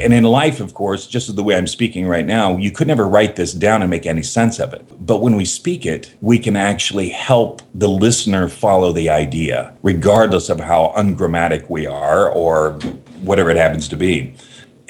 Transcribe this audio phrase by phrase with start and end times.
[0.00, 3.06] And in life, of course, just the way I'm speaking right now, you could never
[3.06, 4.86] write this down and make any sense of it.
[5.04, 10.48] But when we speak it, we can actually help the listener follow the idea, regardless
[10.48, 12.72] of how ungrammatic we are or
[13.22, 14.34] whatever it happens to be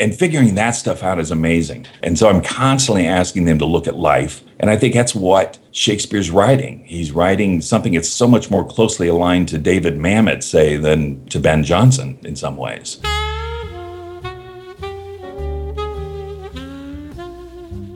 [0.00, 1.86] and figuring that stuff out is amazing.
[2.02, 4.42] And so I'm constantly asking them to look at life.
[4.58, 6.82] And I think that's what Shakespeare's writing.
[6.86, 11.38] He's writing something that's so much more closely aligned to David Mamet, say, than to
[11.38, 12.98] Ben Jonson in some ways.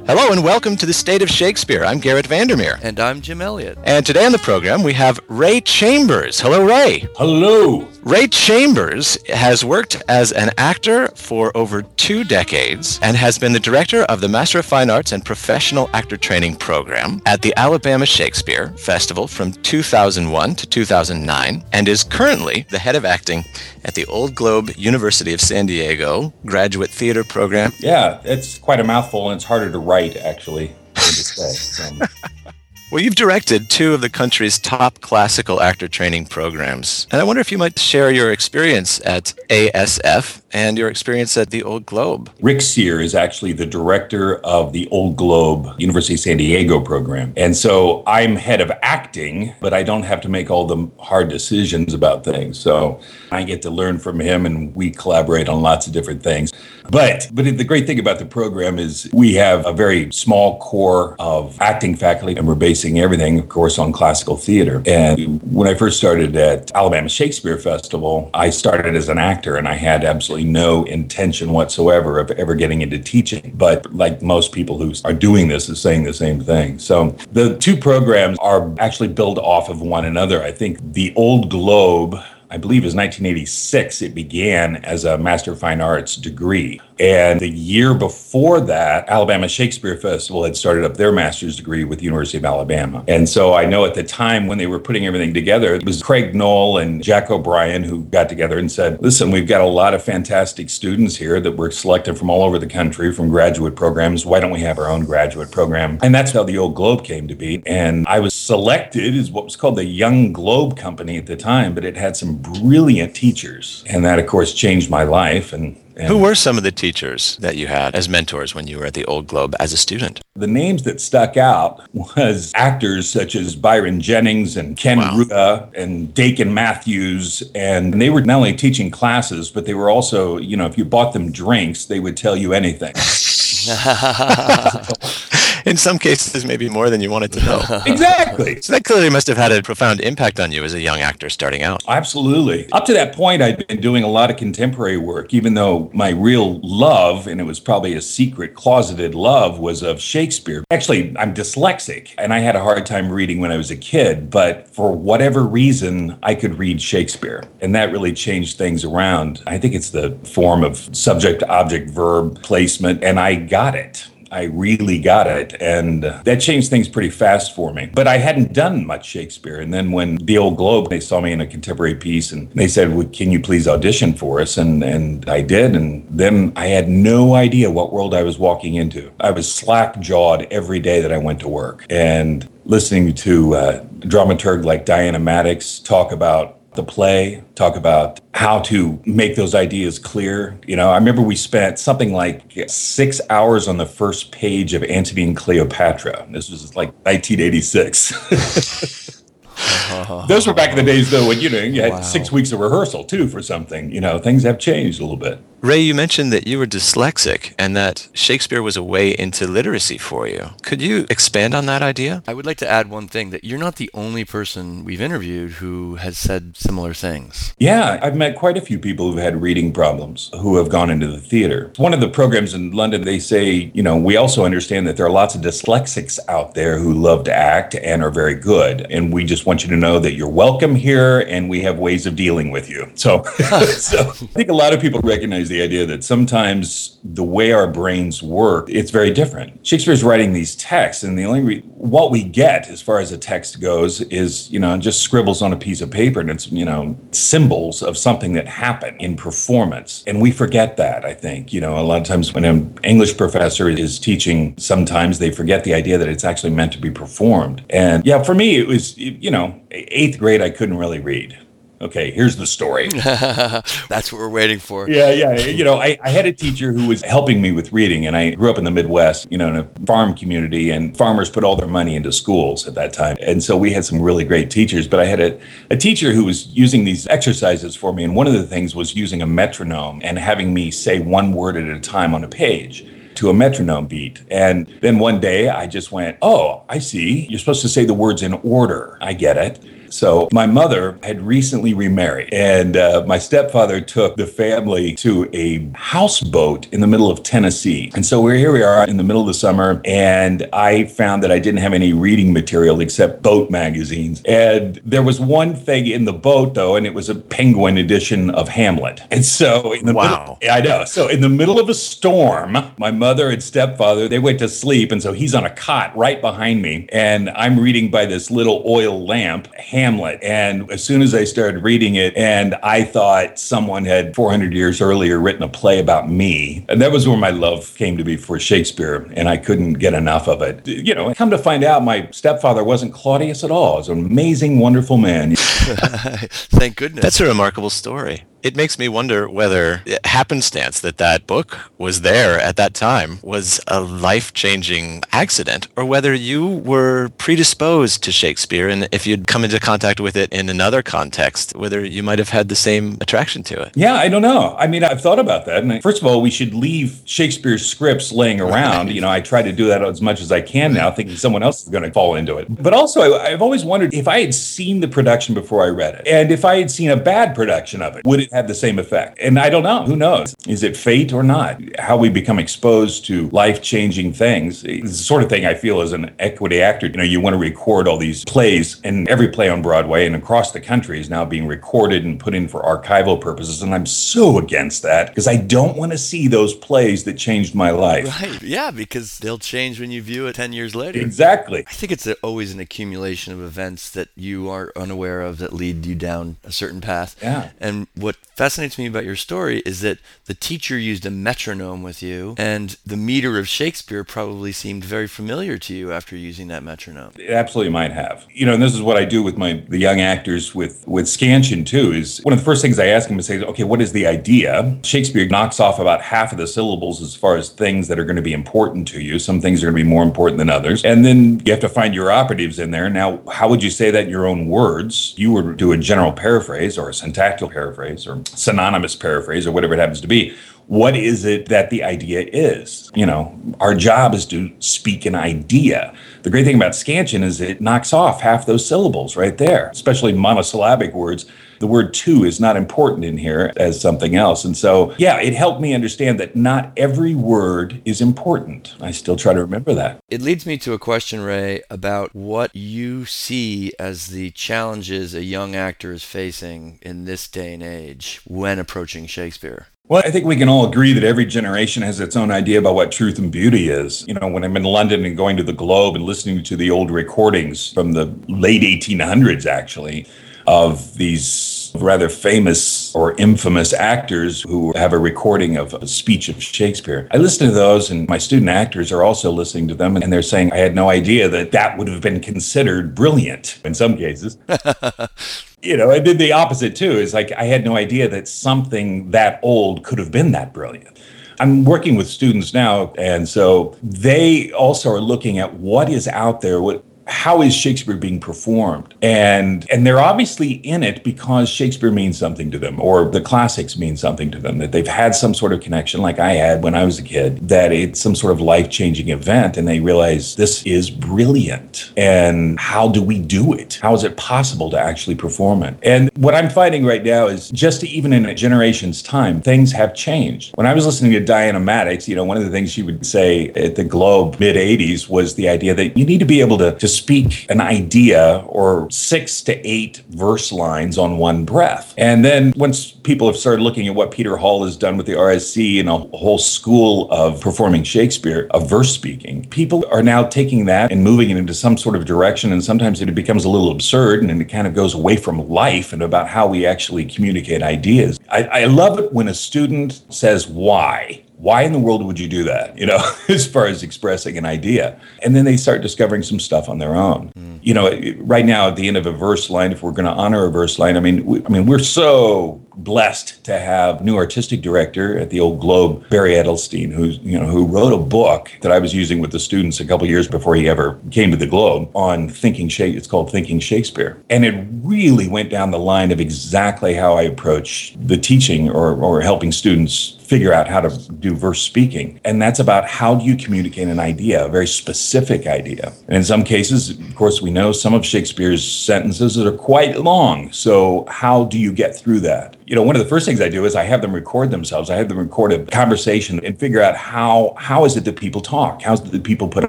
[0.07, 1.83] Hello and welcome to the State of Shakespeare.
[1.83, 2.79] I'm Garrett Vandermeer.
[2.83, 3.79] And I'm Jim Elliott.
[3.85, 6.39] And today on the program we have Ray Chambers.
[6.39, 7.09] Hello, Ray.
[7.17, 7.89] Hello.
[8.05, 13.59] Ray Chambers has worked as an actor for over two decades and has been the
[13.59, 18.05] director of the Master of Fine Arts and Professional Actor Training Program at the Alabama
[18.05, 23.43] Shakespeare Festival from 2001 to 2009 and is currently the head of acting
[23.87, 27.73] at the Old Globe University of San Diego Graduate Theater Program.
[27.79, 30.77] Yeah, it's quite a mouthful and it's harder to write, actually.
[30.95, 31.89] So.
[32.93, 37.09] Well, you've directed two of the country's top classical actor training programs.
[37.11, 41.51] And I wonder if you might share your experience at ASF and your experience at
[41.51, 42.31] the Old Globe.
[42.41, 47.33] Rick Seer is actually the director of the Old Globe University of San Diego program.
[47.37, 51.29] And so I'm head of acting, but I don't have to make all the hard
[51.29, 52.59] decisions about things.
[52.61, 53.01] So
[53.33, 56.53] I get to learn from him and we collaborate on lots of different things.
[56.91, 61.17] But but the great thing about the program is we have a very small core
[61.19, 64.83] of acting faculty and we're basing everything of course on classical theater.
[64.85, 69.69] And when I first started at Alabama Shakespeare Festival, I started as an actor and
[69.69, 73.53] I had absolutely no intention whatsoever of ever getting into teaching.
[73.55, 76.81] But like most people who are doing this is saying the same thing.
[76.81, 80.43] So the two programs are actually built off of one another.
[80.43, 82.17] I think the Old Globe
[82.51, 86.81] I believe was 1986, it began as a Master of Fine Arts degree.
[86.99, 91.99] And the year before that, Alabama Shakespeare Festival had started up their master's degree with
[91.99, 93.05] the University of Alabama.
[93.09, 96.03] And so I know at the time when they were putting everything together, it was
[96.03, 99.95] Craig Noel and Jack O'Brien who got together and said, listen, we've got a lot
[99.95, 104.25] of fantastic students here that were selected from all over the country from graduate programs.
[104.25, 105.99] Why don't we have our own graduate program?
[106.03, 107.63] And that's how the Old Globe came to be.
[107.67, 111.75] And I was selected as what was called the Young Globe Company at the time,
[111.75, 113.85] but it had some brilliant teachers.
[113.89, 115.53] And that, of course, changed my life.
[115.53, 118.79] And and Who were some of the teachers that you had as mentors when you
[118.79, 120.21] were at the Old Globe as a student?
[120.35, 125.17] The names that stuck out was actors such as Byron Jennings and Ken wow.
[125.17, 127.43] Ruta and Dakin Matthews.
[127.55, 130.85] And they were not only teaching classes, but they were also, you know, if you
[130.85, 132.95] bought them drinks, they would tell you anything.
[135.67, 137.63] in some cases, maybe more than you wanted to know.
[137.87, 138.61] exactly.
[138.61, 141.31] So that clearly must have had a profound impact on you as a young actor
[141.31, 141.83] starting out.
[141.89, 142.71] Absolutely.
[142.73, 146.11] Up to that point, I'd been doing a lot of contemporary work, even though my
[146.11, 150.65] real love, and it was probably a secret, closeted love, was of Shakespeare.
[150.71, 154.31] Actually, I'm dyslexic, and I had a hard time reading when I was a kid,
[154.31, 157.45] but for whatever reason, I could read Shakespeare.
[157.61, 159.43] And that really changed things around.
[159.47, 164.07] I think it's the form of subject, object, verb placement, and I got it.
[164.35, 165.55] I really got it.
[165.61, 167.91] And that changed things pretty fast for me.
[167.95, 169.61] But I hadn't done much Shakespeare.
[169.61, 172.67] And then when the Old Globe, they saw me in a contemporary piece and they
[172.67, 174.57] said, well, Can you please audition for us?
[174.59, 175.77] And, and I did.
[175.77, 179.13] And then I had no idea what world I was walking into.
[179.21, 181.87] I was slack jawed every day that I went to work.
[181.89, 188.61] And listening to uh, dramaturg like Diana Maddox talk about the play, talk about how
[188.61, 190.59] to make those ideas clear.
[190.67, 194.83] You know, I remember we spent something like six hours on the first page of
[194.85, 196.27] Antony and Cleopatra.
[196.31, 199.15] This was like 1986.
[200.29, 202.01] Those were back in the days, though, when you know you had wow.
[202.01, 203.91] six weeks of rehearsal too for something.
[203.91, 205.41] You know, things have changed a little bit.
[205.65, 209.97] Ray, you mentioned that you were dyslexic and that Shakespeare was a way into literacy
[209.97, 210.51] for you.
[210.63, 212.23] Could you expand on that idea?
[212.29, 215.53] I would like to add one thing that you're not the only person we've interviewed
[215.53, 217.55] who has said similar things.
[217.57, 221.07] Yeah, I've met quite a few people who've had reading problems who have gone into
[221.07, 221.73] the theater.
[221.79, 225.07] One of the programs in London, they say, you know, we also understand that there
[225.07, 228.83] are lots of dyslexics out there who love to act and are very good.
[228.91, 232.05] And we just want you to know that you're welcome here and we have ways
[232.05, 232.93] of dealing with you.
[232.97, 233.23] So,
[233.79, 237.69] so I think a lot of people recognize the idea that sometimes the way our
[237.69, 239.65] brains work, it's very different.
[239.65, 243.19] Shakespeare's writing these texts, and the only re- what we get as far as a
[243.19, 246.65] text goes is, you know, just scribbles on a piece of paper, and it's, you
[246.65, 250.03] know, symbols of something that happened in performance.
[250.09, 251.53] And we forget that, I think.
[251.53, 255.63] You know, a lot of times when an English professor is teaching, sometimes they forget
[255.63, 257.65] the idea that it's actually meant to be performed.
[257.71, 261.39] And yeah, for me, it was, you know, eighth grade, I couldn't really read
[261.85, 262.89] Okay, here's the story.
[262.89, 264.89] That's what we're waiting for.
[264.89, 265.37] Yeah, yeah.
[265.37, 268.31] You know, I, I had a teacher who was helping me with reading, and I
[268.31, 271.57] grew up in the Midwest, you know, in a farm community, and farmers put all
[271.57, 273.19] their money into schools at that time.
[273.21, 275.39] And so we had some really great teachers, but I had a,
[275.71, 278.03] a teacher who was using these exercises for me.
[278.03, 281.59] And one of the things was using a metronome and having me say one word
[281.59, 282.87] at a time on a page
[283.17, 284.23] to a metronome beat.
[284.31, 287.27] And then one day I just went, Oh, I see.
[287.29, 288.99] You're supposed to say the words in order.
[289.01, 289.63] I get it.
[289.95, 295.71] So my mother had recently remarried, and uh, my stepfather took the family to a
[295.75, 297.93] houseboat in the middle of Tennessee.
[297.95, 301.23] And so we're here we are in the middle of the summer, and I found
[301.23, 304.21] that I didn't have any reading material except boat magazines.
[304.25, 308.31] And there was one thing in the boat though, and it was a Penguin edition
[308.31, 309.01] of Hamlet.
[309.13, 310.85] And so in the wow, middle, I know.
[310.87, 314.91] So in the middle of a storm, my mother and stepfather they went to sleep,
[314.91, 318.65] and so he's on a cot right behind me, and I'm reading by this little
[318.67, 319.47] oil lamp.
[319.55, 319.84] Hamlet.
[320.23, 324.81] And as soon as I started reading it, and I thought someone had 400 years
[324.81, 328.17] earlier written a play about me, and that was where my love came to be
[328.17, 330.67] for Shakespeare, and I couldn't get enough of it.
[330.67, 333.75] You know, come to find out, my stepfather wasn't Claudius at all.
[333.75, 335.37] He was an amazing, wonderful man.
[335.37, 337.03] Thank goodness.
[337.03, 342.39] That's a remarkable story it makes me wonder whether happenstance that that book was there
[342.39, 348.87] at that time was a life-changing accident or whether you were predisposed to Shakespeare and
[348.93, 352.51] if you'd come into contact with it in another context whether you might have had
[352.51, 353.73] the same attraction to it.
[353.75, 354.55] Yeah, I don't know.
[354.59, 355.63] I mean, I've thought about that.
[355.63, 358.91] And first of all, we should leave Shakespeare's scripts laying around.
[358.91, 361.43] You know, I try to do that as much as I can now, thinking someone
[361.43, 362.47] else is going to fall into it.
[362.63, 366.07] But also, I've always wondered if I had seen the production before I read it
[366.07, 368.79] and if I had seen a bad production of it, would it have the same
[368.79, 369.19] effect?
[369.21, 369.85] And I don't know.
[369.85, 370.35] Who knows?
[370.47, 371.61] Is it fate or not?
[371.79, 374.65] How we become exposed to life changing things.
[374.65, 376.87] It's the sort of thing I feel as an equity actor.
[376.87, 380.17] You know, you want to record all these plays, and every play on Broadway and
[380.17, 383.63] across the country is now being recorded and put in for archival purposes.
[383.63, 387.55] And I'm so against that because I don't want to see those plays that changed
[387.55, 388.21] my life.
[388.21, 388.43] Right.
[388.43, 390.99] Yeah, because they'll change when you view it 10 years later.
[390.99, 391.65] Exactly.
[391.69, 395.53] I think it's a, always an accumulation of events that you are unaware of that
[395.53, 397.17] lead you down a certain path.
[397.23, 397.51] Yeah.
[397.61, 402.03] And what fascinates me about your story is that the teacher used a metronome with
[402.03, 406.63] you, and the meter of Shakespeare probably seemed very familiar to you after using that
[406.63, 407.13] metronome.
[407.19, 408.27] It absolutely might have.
[408.31, 411.07] You know, and this is what I do with my the young actors with with
[411.07, 411.93] Scansion too.
[411.93, 414.07] Is one of the first things I ask them is say, okay, what is the
[414.07, 414.77] idea?
[414.83, 418.17] Shakespeare knocks off about half of the syllables as far as things that are going
[418.17, 419.19] to be important to you.
[419.19, 421.69] Some things are going to be more important than others, and then you have to
[421.69, 422.91] find your operatives in there.
[422.91, 425.15] Now, how would you say that in your own words?
[425.17, 429.75] You would do a general paraphrase or a syntactical paraphrase or synonymous paraphrase or whatever
[429.75, 430.35] it happens to be
[430.67, 432.91] what is it that the idea is?
[432.95, 435.95] You know, our job is to speak an idea.
[436.23, 440.13] The great thing about scansion is it knocks off half those syllables right there, especially
[440.15, 441.27] monosyllabic words.
[441.59, 444.45] The word to is not important in here as something else.
[444.45, 448.75] And so, yeah, it helped me understand that not every word is important.
[448.81, 450.01] I still try to remember that.
[450.09, 455.25] It leads me to a question, Ray, about what you see as the challenges a
[455.25, 459.69] young actor is facing in this day and age when approaching Shakespeare.
[459.87, 462.75] Well, I think we can all agree that every generation has its own idea about
[462.75, 464.07] what truth and beauty is.
[464.09, 466.71] You know, when I'm in London and going to the Globe and listening to the
[466.71, 470.07] old recordings from the late 1800s, actually,
[470.47, 476.43] of these rather famous or infamous actors who have a recording of a speech of
[476.43, 477.09] Shakespeare.
[477.11, 480.23] I listen to those, and my student actors are also listening to them, and they're
[480.23, 484.39] saying, I had no idea that that would have been considered brilliant in some cases.
[485.63, 489.11] you know, and then the opposite too is like I had no idea that something
[489.11, 491.01] that old could have been that brilliant.
[491.41, 496.41] I'm working with students now, and so they also are looking at what is out
[496.43, 498.95] there, what how is Shakespeare being performed?
[499.03, 503.77] And and they're obviously in it because Shakespeare means something to them or the classics
[503.77, 506.75] mean something to them that they've had some sort of connection like I had when
[506.75, 510.65] I was a kid that it's some sort of life-changing event and they realize this
[510.65, 513.79] is brilliant and how do we do it?
[513.83, 515.77] How is it possible to actually perform it?
[515.83, 519.95] And what I'm finding right now is just even in a generation's time things have
[519.95, 520.55] changed.
[520.57, 523.05] When I was listening to Diana Maddox, you know, one of the things she would
[523.07, 526.59] say at the Globe mid 80s was the idea that you need to be able
[526.59, 531.95] to, to speak an idea or six to eight verse lines on one breath.
[531.99, 535.13] And then once people have started looking at what Peter Hall has done with the
[535.13, 540.65] RSC and a whole school of performing Shakespeare, of verse speaking, people are now taking
[540.67, 542.53] that and moving it into some sort of direction.
[542.53, 545.93] And sometimes it becomes a little absurd and it kind of goes away from life
[545.93, 548.19] and about how we actually communicate ideas.
[548.31, 552.29] I, I love it when a student says why why in the world would you
[552.29, 552.77] do that?
[552.79, 552.99] You know,
[553.29, 554.99] as far as expressing an idea.
[555.23, 557.33] And then they start discovering some stuff on their own.
[557.37, 557.59] Mm.
[557.63, 560.13] You know, right now at the end of a verse line, if we're going to
[560.13, 564.17] honor a verse line, I mean, we, I mean, we're so blessed to have new
[564.17, 568.51] artistic director at the old Globe, Barry Edelstein, who's you know who wrote a book
[568.63, 571.37] that I was using with the students a couple years before he ever came to
[571.37, 572.99] the Globe on thinking Shakespeare.
[572.99, 577.23] It's called Thinking Shakespeare, and it really went down the line of exactly how I
[577.23, 582.21] approach the teaching or or helping students figure out how to do verse speaking.
[582.25, 585.93] And that's about how do you communicate an idea, a very specific idea.
[586.09, 590.01] And in some cases, of course, we know some of Shakespeare's sentences that are quite
[590.01, 590.51] long.
[590.53, 592.57] So how do you get through that?
[592.67, 594.89] you know, one of the first things I do is I have them record themselves.
[594.89, 598.41] I have them record a conversation and figure out how how is it that people
[598.41, 598.83] talk?
[598.83, 599.69] How is it that people put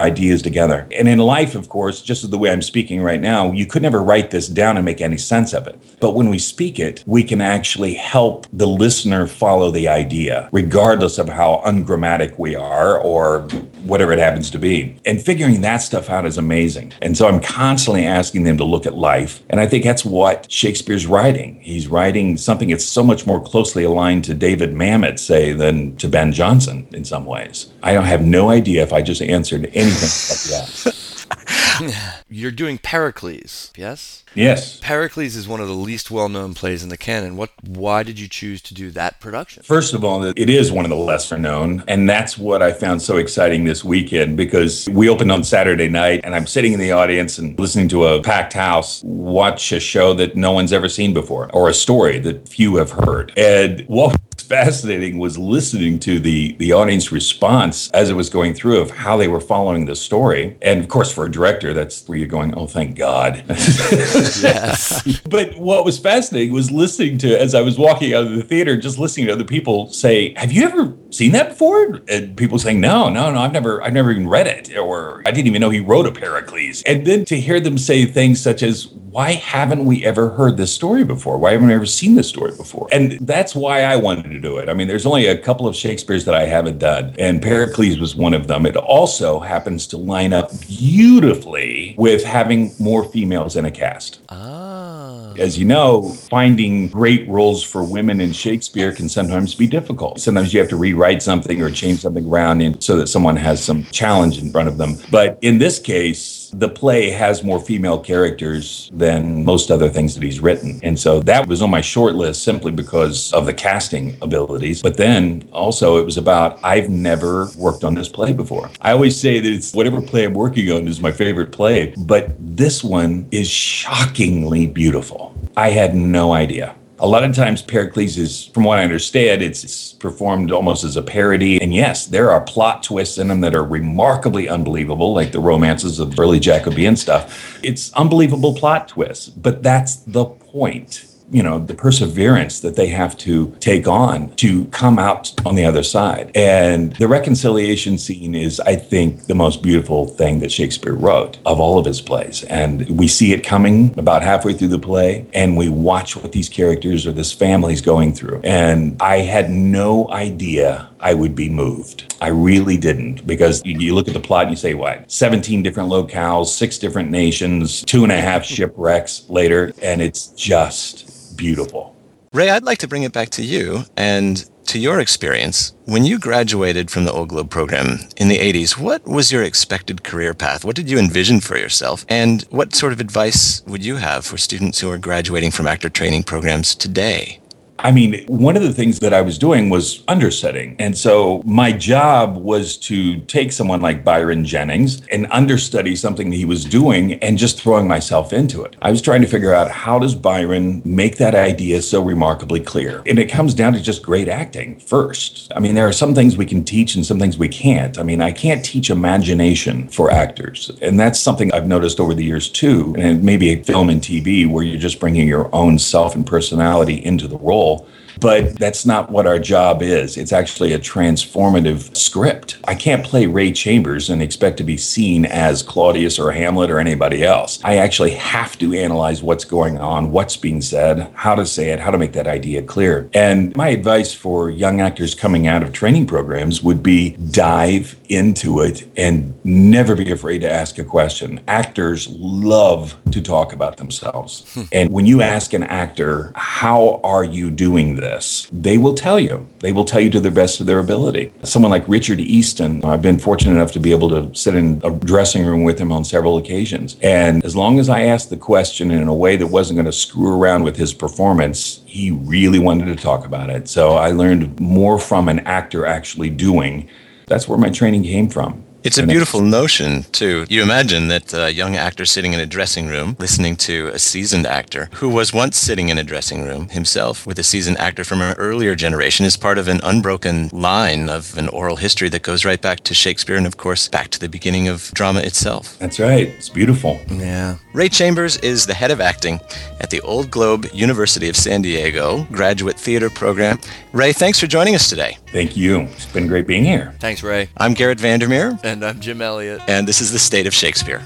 [0.00, 0.88] ideas together?
[0.96, 3.82] And in life, of course, just as the way I'm speaking right now, you could
[3.82, 5.78] never write this down and make any sense of it.
[6.00, 11.18] But when we speak it, we can actually help the listener follow the idea, regardless
[11.18, 13.40] of how ungrammatic we are or
[13.84, 14.96] whatever it happens to be.
[15.04, 16.92] And figuring that stuff out is amazing.
[17.02, 19.42] And so I'm constantly asking them to look at life.
[19.50, 21.60] And I think that's what Shakespeare's writing.
[21.60, 26.08] He's writing something that's so much more closely aligned to David Mamet, say, than to
[26.08, 27.72] Ben Jonson in some ways.
[27.82, 31.05] I don't have no idea if I just answered anything like that.
[32.28, 34.24] You're doing Pericles, yes?
[34.34, 34.80] Yes.
[34.80, 37.36] Pericles is one of the least well-known plays in the canon.
[37.36, 39.62] What why did you choose to do that production?
[39.62, 43.02] First of all, it is one of the lesser known, and that's what I found
[43.02, 46.92] so exciting this weekend because we opened on Saturday night and I'm sitting in the
[46.92, 51.14] audience and listening to a packed house watch a show that no one's ever seen
[51.14, 53.32] before or a story that few have heard.
[53.36, 58.80] And what fascinating was listening to the the audience response as it was going through
[58.80, 60.56] of how they were following the story.
[60.62, 65.20] And of course, for a director, that's where you're going, "Oh, thank God." yes.
[65.28, 68.76] but what was fascinating was listening to as I was walking out of the theater,
[68.76, 72.80] just listening to other people say, "Have you ever seen that before?" And people saying,
[72.80, 75.70] "No, no, no, I've never, I've never even read it, or I didn't even know
[75.70, 79.86] he wrote a Pericles." And then to hear them say things such as, why haven't
[79.86, 81.38] we ever heard this story before?
[81.38, 82.86] Why haven't we ever seen this story before?
[82.92, 84.68] And that's why I wanted to do it.
[84.68, 88.14] I mean, there's only a couple of Shakespeare's that I haven't done, and Pericles was
[88.14, 88.66] one of them.
[88.66, 94.20] It also happens to line up beautifully with having more females in a cast.
[94.28, 95.32] Ah.
[95.38, 100.20] As you know, finding great roles for women in Shakespeare can sometimes be difficult.
[100.20, 103.62] Sometimes you have to rewrite something or change something around in, so that someone has
[103.62, 104.96] some challenge in front of them.
[105.10, 110.22] But in this case, the play has more female characters than most other things that
[110.22, 110.80] he's written.
[110.82, 114.82] And so that was on my short list simply because of the casting abilities.
[114.82, 118.70] But then also it was about I've never worked on this play before.
[118.80, 122.34] I always say that it's whatever play I'm working on is my favorite play, but
[122.38, 125.34] this one is shockingly beautiful.
[125.56, 126.74] I had no idea.
[126.98, 131.02] A lot of times, Pericles is, from what I understand, it's, performed almost as a
[131.02, 131.60] parody.
[131.60, 135.98] And yes, there are plot twists in them that are remarkably unbelievable, like the romances
[135.98, 137.58] of early Jacobean stuff.
[137.62, 143.16] It's unbelievable plot twists, but that's the point you know the perseverance that they have
[143.18, 146.30] to take on to come out on the other side.
[146.34, 151.60] And the reconciliation scene is i think the most beautiful thing that shakespeare wrote of
[151.60, 152.44] all of his plays.
[152.44, 156.48] And we see it coming about halfway through the play and we watch what these
[156.48, 158.40] characters or this family's going through.
[158.44, 162.14] And i had no idea I would be moved.
[162.20, 165.90] I really didn't because you, look at the plot and you say, what, 17 different
[165.90, 171.94] locales, six different nations, two and a half shipwrecks later, and it's just beautiful.
[172.32, 175.72] Ray, I'd like to bring it back to you and to your experience.
[175.84, 180.02] When you graduated from the Old Globe program in the 80s, what was your expected
[180.02, 180.64] career path?
[180.64, 182.04] What did you envision for yourself?
[182.08, 185.88] And what sort of advice would you have for students who are graduating from actor
[185.88, 187.40] training programs today?
[187.78, 190.76] I mean, one of the things that I was doing was understudying.
[190.78, 196.44] And so my job was to take someone like Byron Jennings and understudy something he
[196.44, 198.76] was doing and just throwing myself into it.
[198.80, 203.02] I was trying to figure out how does Byron make that idea so remarkably clear?
[203.06, 205.52] And it comes down to just great acting first.
[205.54, 207.98] I mean, there are some things we can teach and some things we can't.
[207.98, 210.70] I mean, I can't teach imagination for actors.
[210.80, 212.94] And that's something I've noticed over the years too.
[212.98, 217.04] And maybe a film and TV where you're just bringing your own self and personality
[217.04, 217.86] into the role role
[218.20, 220.16] but that's not what our job is.
[220.16, 222.58] It's actually a transformative script.
[222.64, 226.78] I can't play Ray Chambers and expect to be seen as Claudius or Hamlet or
[226.78, 227.58] anybody else.
[227.64, 231.80] I actually have to analyze what's going on, what's being said, how to say it,
[231.80, 233.08] how to make that idea clear.
[233.12, 238.60] And my advice for young actors coming out of training programs would be dive into
[238.60, 241.40] it and never be afraid to ask a question.
[241.48, 244.44] Actors love to talk about themselves.
[244.54, 244.62] Hmm.
[244.72, 248.05] and when you ask an actor, how are you doing this?
[248.06, 249.48] This, they will tell you.
[249.60, 251.32] They will tell you to the best of their ability.
[251.42, 254.90] Someone like Richard Easton, I've been fortunate enough to be able to sit in a
[254.90, 256.96] dressing room with him on several occasions.
[257.02, 259.92] And as long as I asked the question in a way that wasn't going to
[259.92, 263.68] screw around with his performance, he really wanted to talk about it.
[263.68, 266.88] So I learned more from an actor actually doing.
[267.26, 268.65] That's where my training came from.
[268.86, 270.46] It's a beautiful notion, too.
[270.48, 274.46] You imagine that a young actor sitting in a dressing room listening to a seasoned
[274.46, 278.22] actor who was once sitting in a dressing room himself with a seasoned actor from
[278.22, 282.44] an earlier generation is part of an unbroken line of an oral history that goes
[282.44, 285.76] right back to Shakespeare and, of course, back to the beginning of drama itself.
[285.80, 286.28] That's right.
[286.28, 287.00] It's beautiful.
[287.10, 287.56] Yeah.
[287.72, 289.40] Ray Chambers is the head of acting
[289.80, 293.58] at the Old Globe University of San Diego graduate theater program.
[293.92, 295.18] Ray, thanks for joining us today.
[295.36, 295.80] Thank you.
[295.80, 296.94] It's been great being here.
[296.98, 297.50] Thanks, Ray.
[297.58, 298.58] I'm Garrett Vandermeer.
[298.64, 299.60] And I'm Jim Elliott.
[299.68, 301.04] And this is The State of Shakespeare.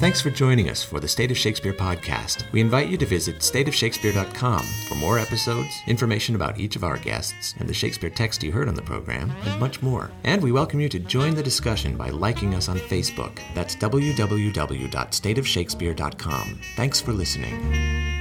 [0.00, 2.50] Thanks for joining us for the State of Shakespeare podcast.
[2.52, 7.54] We invite you to visit stateofshakespeare.com for more episodes, information about each of our guests,
[7.58, 10.10] and the Shakespeare text you heard on the program, and much more.
[10.24, 13.40] And we welcome you to join the discussion by liking us on Facebook.
[13.54, 16.60] That's www.stateofshakespeare.com.
[16.76, 18.19] Thanks for listening.